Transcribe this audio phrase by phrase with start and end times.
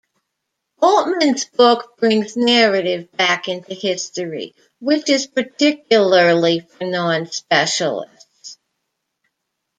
[0.81, 8.57] Altman's book brings narrative back into history, which is particularly for non-specialists.